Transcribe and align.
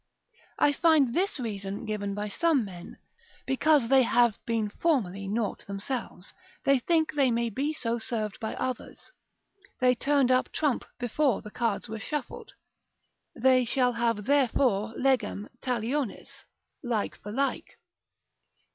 I 0.57 0.73
find 0.73 1.13
this 1.13 1.39
reason 1.39 1.85
given 1.85 2.15
by 2.15 2.27
some 2.27 2.65
men, 2.65 2.97
because 3.45 3.87
they 3.87 4.01
have 4.01 4.39
been 4.47 4.67
formerly 4.71 5.27
naught 5.27 5.63
themselves, 5.67 6.33
they 6.63 6.79
think 6.79 7.13
they 7.13 7.29
may 7.29 7.51
be 7.51 7.71
so 7.71 7.99
served 7.99 8.39
by 8.39 8.55
others, 8.55 9.11
they 9.79 9.93
turned 9.93 10.31
up 10.31 10.51
trump 10.51 10.85
before 10.97 11.43
the 11.43 11.51
cards 11.51 11.87
were 11.87 11.99
shuffled; 11.99 12.53
they 13.35 13.63
shall 13.63 13.93
have 13.93 14.25
therefore 14.25 14.95
legem 14.97 15.47
talionis, 15.61 16.45
like 16.81 17.15
for 17.21 17.31
like. 17.31 17.77